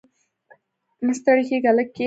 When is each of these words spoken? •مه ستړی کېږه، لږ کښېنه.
•مه 1.05 1.13
ستړی 1.19 1.43
کېږه، 1.49 1.71
لږ 1.77 1.87
کښېنه. 1.93 1.99